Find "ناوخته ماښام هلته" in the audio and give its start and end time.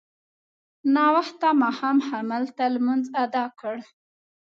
0.95-2.63